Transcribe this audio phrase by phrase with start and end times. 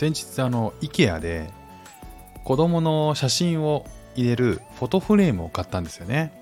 [0.00, 1.50] 先日あの IKEA で
[2.44, 3.84] 子供の写真を
[4.16, 6.32] 入れるフォトフレームを買ったんですよね。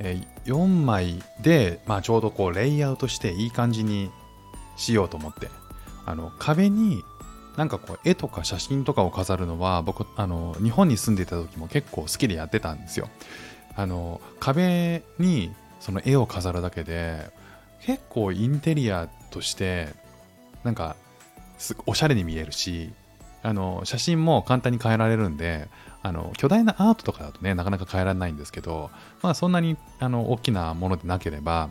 [0.00, 4.10] え、4枚で、まあ、ちょうどこうレイアウトしていい感じに
[4.76, 5.48] しようと思って
[6.04, 7.02] あの壁に
[7.56, 13.08] なんかこう絵とか写真とかを飾るのは僕あの日本に住んでいた時も結構好きでやってたんですよ。
[13.76, 17.30] あの壁にその絵を飾るだけで
[17.80, 19.88] 結構インテリアとして
[20.64, 20.96] なんか
[21.86, 22.92] おしゃれに見えるし
[23.42, 25.68] あの写真も簡単に変えられるんで
[26.02, 28.90] あの巨大なアートとかだとねなかなか変えられないんですけど
[29.22, 31.70] まあそんなにあの大きなものでなければ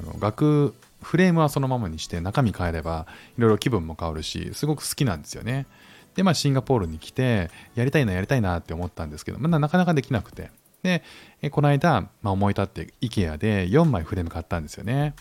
[0.00, 3.06] あの額フレームはそのままにして中身変えれば
[3.38, 5.66] いろいろ気分も変わるしすごく好きなんですよね。
[6.14, 10.50] でまあシンガポールに来てやりたいなやりたいなって思ったんですけど、まあ、なかなかできなくて。
[10.82, 11.02] で
[11.50, 15.14] この間、まあ、思い立って IKEA で4枚フレーム買ったんですよね。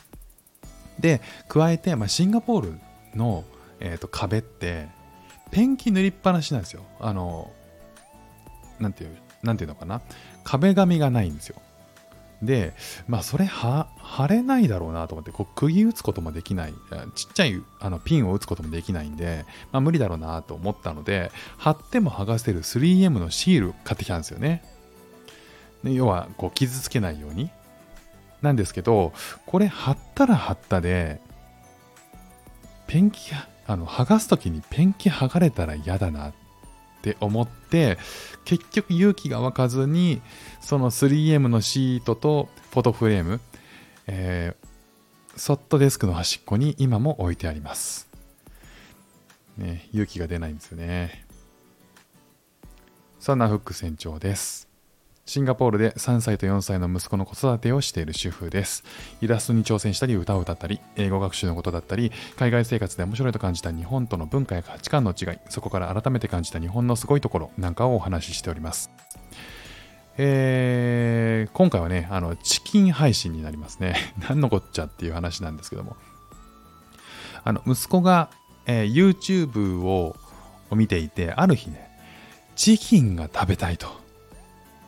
[1.00, 2.80] で加えて、まあ、シンガポール
[3.14, 3.44] の、
[3.80, 4.88] えーと、壁って
[5.52, 6.84] ペンキ塗りっぱなしなんですよ。
[7.00, 7.52] あの
[8.80, 10.02] なんていうなんていうのかな。
[10.44, 11.62] 壁紙がないんですよ。
[12.42, 12.74] で
[13.08, 16.74] まあそれは貼れないだろうなと思ってこう釘打つこともできない。
[17.16, 24.64] ちっちゃいあのピンを打つこともできないんで、まあ、無理だろうなと思ったので貼っても剥がせる 3M のシール買ってきたんですよね。
[25.84, 27.50] で要はこう傷つけないように。
[28.42, 29.14] なんですけど、
[29.46, 31.20] これ貼ったら貼ったで、
[32.88, 36.34] ペンキが、あの、剥がすときにペンキ剥がれたら嫌だなっ
[37.04, 38.00] て思って、
[38.44, 40.24] 結局勇気が湧かずに、
[40.60, 43.40] その 3M のシートとフォトフレーム、
[44.08, 48.10] えー、ソットデスクの端っこに今も置いてあります。
[49.56, 51.28] ね、勇気が出ないんですよね。
[53.20, 54.69] そんなフック船長です。
[55.30, 58.84] シンガポールで3歳と4歳の息子の子育てをしている主婦です。
[59.22, 68.90] イラストに挑戦したり歌を歌ったり、英語学習のことだったり、海外生活で面白いと感じた日本との文化や価値観の違い、そこから改めて感じた日本のすごいところなんかをお話ししております。
[70.18, 73.98] えー、今回はね、あの、チキン配信になりますね。
[74.28, 75.96] 何のこっちゃっていう話なんですけども。
[77.44, 78.32] あの、息子が、
[78.66, 80.16] えー、YouTube を
[80.72, 81.88] 見ていて、ある日ね、
[82.56, 84.09] チキンが食べたいと。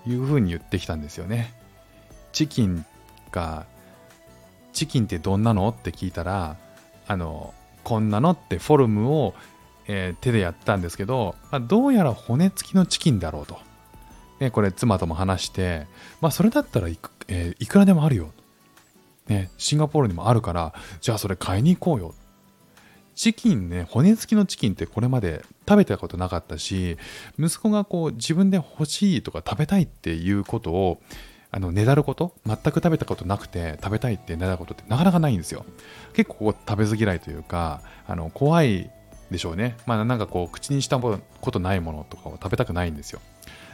[0.06, 1.54] いうふうに言ってきたんですよね。
[2.32, 2.86] チキン
[3.32, 3.66] が、
[4.74, 5.70] チキンってどんなの？
[5.70, 6.58] って聞いたら、
[7.08, 7.54] あの、
[7.84, 9.34] こんなのってフォルムを、
[9.88, 13.60] えー、手でやったんですけど、まあ、どうやら骨付きのチキンだろうと。
[14.40, 15.88] ね、これ妻とも話して、
[16.22, 18.32] まあそれだったらいく,、えー、いくらでもあるよ。
[19.28, 22.16] ね、シンガポールにもあるから、じゃあそれ買いに行こうよ。
[23.16, 26.98] チキンね、骨付きのチキンってこれまで食べたことなかったし、
[27.38, 31.02] 息子がこう自分で欲しいとか食べたいっていうことを、
[31.52, 35.66] あの、ねだること、全く食べたことなくて食べたいってねだることってなかなかないんですよ。
[36.14, 38.90] 結構食べず嫌いというか、あの、怖い
[39.30, 39.76] でしょうね。
[39.86, 41.20] まあなんかこう、口にしたこ
[41.52, 43.20] とないものとかを食べたくないんですよ。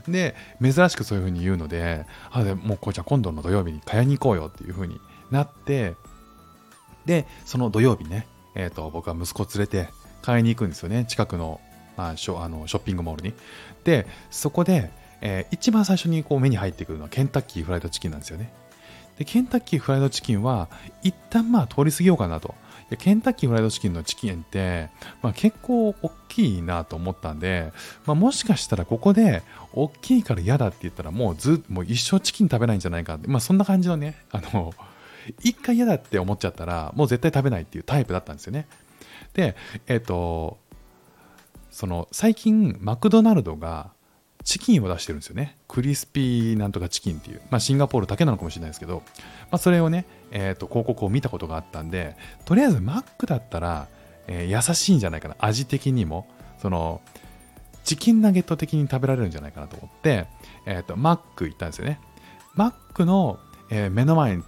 [0.08, 5.00] で、珍しくそういうふうに言うので、あ、でもうこうじゃん今度の土曜日に買いに行こうよっていうふうに
[5.32, 5.94] なって、
[7.06, 8.28] で、その土曜日ね、
[8.60, 9.88] えーと、僕は息子を連れて
[10.24, 11.06] 買いに行くんですよね。
[11.08, 11.62] 近くの,、
[11.96, 13.34] まあ、ショあのショッピングモールに。
[13.84, 14.90] でそこで、
[15.22, 18.52] えー、一番最初にこう目に入ってくるのはケンタッキーフライドチキンなんですよね。
[19.20, 20.70] でケンタッキーフライドチキンは
[21.04, 22.56] 一旦まあ通り過ぎようかなと。
[22.98, 24.90] ケンタッキーフライドチキンのチキンって、
[25.22, 27.74] まあ、結構大きいなと思ったんで、
[28.06, 34.74] まあ、もしかしたらここで大きいから嫌だって言ったらもうずっともう一生チキン食べないんじゃないかって、まあ、そんな感じのねあの
[35.42, 38.68] 一回嫌だって思っちゃったら、もう絶対食べないっていうタイプだったんですよね。
[39.34, 39.56] で、
[39.88, 40.58] えっ、ー、と、
[41.72, 43.92] その、最近、マクドナルドが
[44.44, 45.58] チキンを出してるんですよね。
[45.68, 47.42] クリスピーなんとかチキンっていう。
[47.52, 49.04] まあ、シンガポールだけなのかもしれないですけど、
[49.52, 53.88] まあ、それをね、えっ、ー、と、広告を見たことがあったんで、とりあえずマックだったら、
[54.28, 55.36] えー、優しいんじゃないかな。
[55.40, 56.28] 味的にも。
[56.60, 57.02] その、
[57.84, 60.28] チキンナゲット的に食べられるんじゃないかなと思って、
[60.66, 62.00] えっ、ー、と、マック行ったんですよね。
[62.56, 63.40] マックの、
[63.70, 64.40] えー、目の前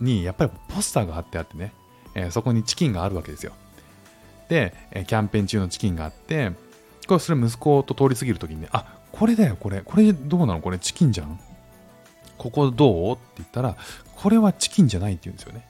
[0.00, 1.72] にやっぱりポスターが貼ってあってね、
[2.14, 3.52] えー、そこにチキンがあるわけですよ。
[4.48, 6.52] で、え、キャンペーン中のチキンがあって、
[7.06, 10.60] これそれ息子と通り過ぎるときにね、あ、これだよ、これ、これどうなの？
[10.60, 11.40] これチキンじゃん？
[12.36, 13.14] ここどう？
[13.14, 13.76] って言ったら、
[14.14, 15.68] これはチキンじゃないって言うんですよね。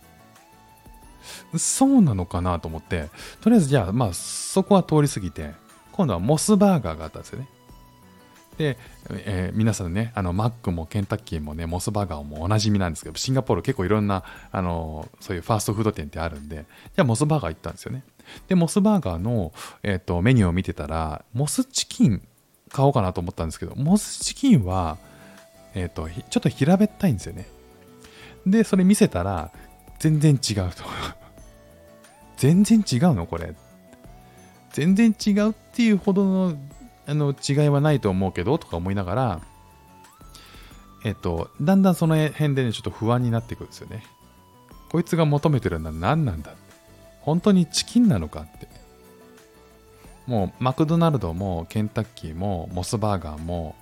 [1.59, 3.09] そうなのかなと思って、
[3.41, 5.55] とりあえずじゃあ、まあ、そこは通り過ぎて、
[5.93, 7.49] 今度はモスバーガーがあったんですよね。
[8.59, 8.79] で、
[9.11, 18.03] えー、皆さんね、あの、マックもケンタッキーもね、モスバーガーもおなじみなんですけど、シンガポール結構いろんな、あの、そういうファーストフード店ってあるんで、じゃあモスバーガー行ったんですよね。
[18.49, 22.23] で、モスバーガーの、えっ、ー、と、メニューを見てたら、モスチキン
[22.73, 24.99] 買おうかなと思ったんですけど、モスチキンは、
[25.75, 27.47] えっ、ー、と、ちょっと平べったいんですよね。
[28.47, 29.53] で、それ見せたら、
[29.99, 30.85] 全然違うと。
[32.37, 33.55] 全然違うのこれ。
[34.73, 36.55] 全然違うっていうほどの
[37.07, 39.41] あの違いはないと思うけどとか思いながら、
[41.05, 44.05] えっと、だんだんその辺でね、ちょっと不安になっていくんですよね。
[44.91, 46.61] こいつが求めてるのは何なんだって。
[47.21, 48.69] 本当にチキンなのかって。
[50.27, 53.77] もうマクドナルドもケンタッキーもモスバーガーも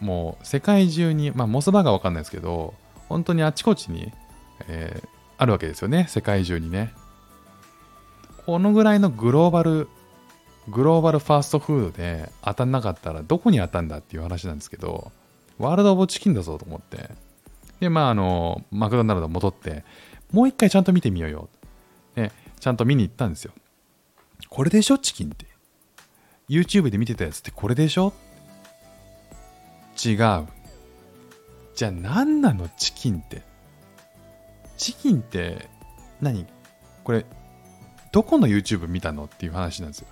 [0.00, 2.74] もう世界中に、まあモスバーガーわかんないですけど、
[3.08, 4.12] 本当にあちこちに、
[4.68, 5.08] えー、
[5.38, 6.06] あるわけですよね。
[6.08, 6.92] 世界中にね。
[8.46, 9.88] このぐらいのグローバル、
[10.70, 15.10] グローバルファーストフードで当たんなかったらどこに当たんだっていう話なんですけど、
[15.58, 17.10] ワールド・オブ・チキンだぞと思って。
[17.80, 19.84] で、まあ、あの、マクドナルド戻って、
[20.32, 21.48] もう一回ちゃんと見てみようよ。
[22.14, 23.52] で、ちゃんと見に行ったんですよ。
[24.48, 25.46] これでしょチキンって。
[26.48, 28.12] YouTube で見てたやつってこれでしょ？
[30.04, 30.46] 違う。
[31.74, 33.42] じゃあ何なのチキンって？
[34.76, 35.68] チキンって
[36.20, 36.46] 何？
[37.04, 37.26] これ、
[38.12, 39.24] どこの YouTube 見たの？
[39.24, 40.08] っていう話なんですよ。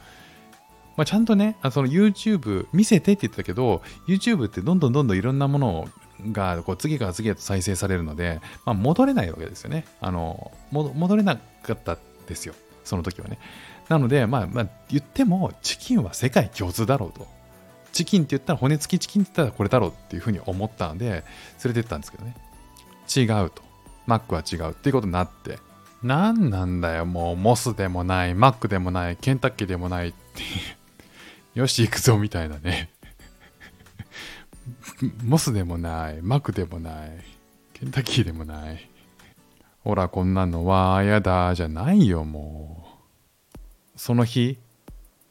[0.96, 5.88] まあ、ちゃんとね、あその YouTube 見せてって言ったけど、YouTube ってどんどんどんどんいろんなもの
[6.32, 9.84] がこう次から次へと再生されるので、まあ、戻れないわけですよね。
[10.00, 12.54] あの、戻れなかったですよ。
[12.84, 13.38] その時はね。
[13.88, 17.26] なので、まあ、まあ、言っても、チキンは世界共通だろうと。
[17.92, 21.22] チキンって言ったら、骨付きチキンって言ったらこれだろうっていうふうに思ったんで、連
[21.66, 22.34] れてったんですけどね。
[23.14, 23.62] 違うと。
[24.06, 25.58] マックは違うっていうことになって、
[26.02, 30.48] 何なんだよ、もう、モスでもない、マックでもない、ケンタッキーでもないっていう。
[31.56, 32.90] よし、行くぞ、みたいなね。
[35.24, 37.12] モスでもない、マクでもない、
[37.72, 38.90] ケンタッキーでもない。
[39.82, 42.86] ほら、こんなのは、やだ、じゃないよ、も
[43.54, 43.98] う。
[43.98, 44.58] その日、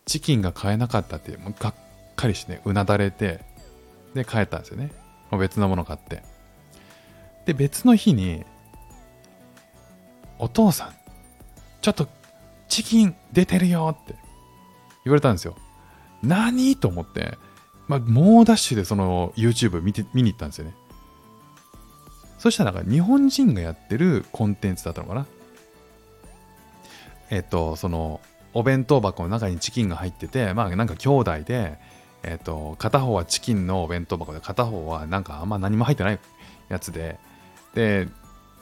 [0.06, 1.75] チキンが買えなかったって、もうがっ
[2.16, 3.45] かりしてね、うなだれて、
[4.16, 4.92] で、帰ったんですよね。
[5.30, 6.24] もう別のもの買って。
[7.45, 8.44] で、別の日に、
[10.39, 10.95] お父さん、
[11.81, 12.07] ちょっと
[12.68, 14.16] チキン出てるよって
[15.04, 15.56] 言われたんですよ。
[16.25, 16.75] 何？
[16.75, 17.38] と思って、
[17.88, 20.75] まあ、猛ダッシュでその YouTube 見て見に行ったんですよね。
[22.38, 25.25] そしたらなんか日本人がやってるコンテンツだったのかな。
[27.31, 28.22] えっと、その
[28.54, 31.77] お弁当箱の中にチキンが入ってて、まあなんか兄弟で、
[32.24, 36.19] えっと、片方はチキンのお弁当箱で片方はなんかあんま何も入ってない
[36.69, 37.19] やつで、
[37.74, 38.07] で、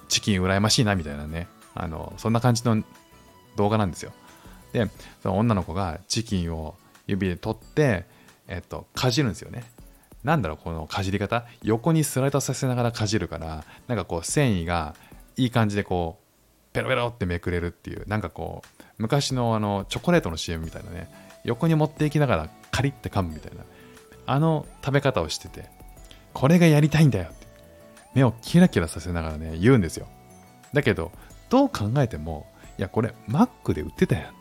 [0.10, 2.84] チキン羨ましいなみたいなね、あの、そんな感じの
[3.56, 4.12] 動画なんですよ。
[4.72, 4.90] で、
[5.22, 6.76] その女の子がチキンを
[7.08, 8.06] 指で取って、
[8.48, 9.64] えっと、かじるんですよね。
[10.24, 11.46] なんだろう、このかじり方？
[11.64, 14.96] 横にスライドさせながらかじるから、なんかこう繊維が
[15.36, 21.12] いい感じでこう、ペロペロってめくれるっていう、なんかこう、昔のあの、チョコレートの CM みたいなね、
[21.44, 23.64] 横に持っていきながらカリッて噛むみたいな、
[24.26, 25.70] あの食べ方をしてて、
[26.34, 27.48] これがやりたいんだよって、
[28.16, 30.08] 目をキラキラさせながらね、言うんですよ。
[30.72, 31.12] だけど、
[31.50, 32.48] どう考えても、
[32.78, 34.34] いや、これ、マックで売ってたやん。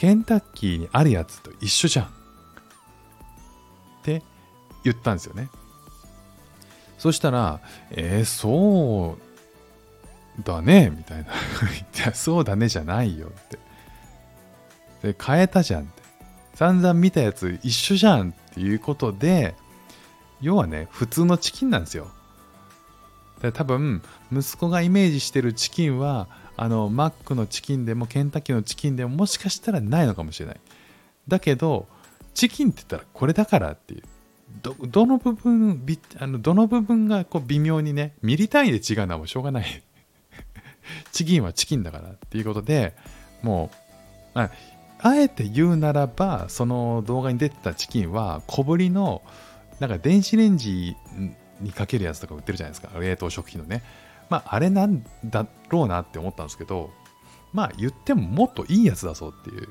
[0.00, 2.06] ケンタッキーにあるやつと一緒じゃん。
[2.06, 2.08] っ
[4.02, 4.22] て
[4.82, 5.50] 言ったんですよね。
[6.96, 7.60] そしたら、
[7.90, 9.18] えー、そ
[10.38, 11.24] うだね、みたいな。
[11.28, 11.28] い
[12.02, 13.30] や、そうだねじゃないよっ
[15.02, 15.12] て。
[15.12, 16.02] で、変えたじゃんって。
[16.54, 19.54] 散々見たやつ一緒じゃんっていうことで、
[20.40, 22.10] 要はね、普通のチキンなんですよ。
[23.42, 24.02] で多分
[24.32, 30.60] 息子がイメージしてるチキンはあのマックのチキンでもケンタッキーのチキンでももしかしたらないのかもしれない
[31.28, 31.86] だけど
[32.34, 34.02] チキンって言ったらこれだからっていう
[34.62, 35.82] どの部分
[36.18, 39.82] あのどの部分がこう微妙にねミリ単位で違うのはもうしょうがない
[41.12, 42.94] チキンはチキンだからっていうことで
[43.42, 43.70] も
[44.34, 44.50] うあ
[44.98, 49.22] あえて言うならばその動画に出てたチキンは小ぶりの
[49.78, 50.94] なんか電子レンジ
[51.60, 52.90] にかけるやつとか売ってるじゃないですか。
[52.98, 53.82] 冷凍食品のね。
[54.30, 56.90] まあ、あれなんだろうなって思ったんですけど、
[57.52, 59.68] まあ、言ってももっといいやつだぞっていう、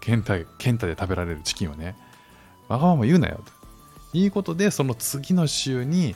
[0.00, 1.96] ケンタ、ケンタで食べられるチキンはね、
[2.68, 4.18] わがまま言うなよと。
[4.18, 6.14] いうことで、その次の週に、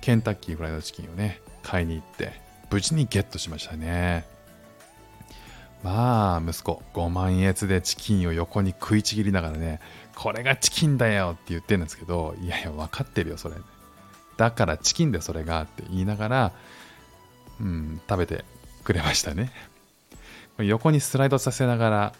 [0.00, 2.32] ケンタッキーフライドチキンをね、買いに行って、
[2.70, 4.26] 無事にゲットしましたね。
[5.82, 9.80] まあ、息子、5万円でチキンを横に食いちぎりながらね、
[10.16, 13.54] これがチキンだよって言ってるんですけど、いやいや、分かってるよ、それ。
[14.36, 16.52] だからチキンでそれがって言いながら、
[17.60, 18.44] うん、食べて
[18.84, 19.52] くれましたね。
[20.58, 22.12] 横にスライドさせながら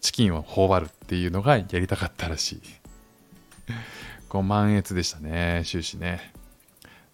[0.00, 2.60] チキンを頬張るっていうのがやりたかったらしい。
[4.28, 6.32] 5万円でしたね、終始ね。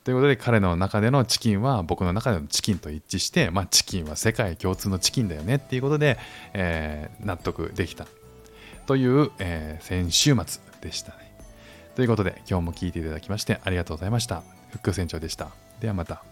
[0.05, 6.19] ということで彼の中でのチキンは僕の中でのチキンと一致して、まあ、チキンは世界共通のチキンだよねっていうことで、
[6.55, 8.07] えー、納得できた
[8.87, 11.19] という、えー、先週末でしたね。
[11.95, 14.43] ということで今日も聴いていただきましてありがとうございました。
[14.71, 15.51] フック船長でした。
[15.81, 16.32] ではまた。